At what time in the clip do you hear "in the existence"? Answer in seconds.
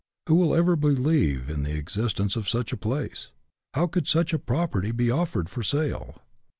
1.47-2.35